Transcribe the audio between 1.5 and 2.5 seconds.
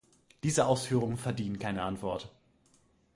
keine Antwort.